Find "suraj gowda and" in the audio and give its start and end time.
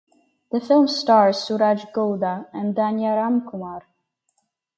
1.43-2.73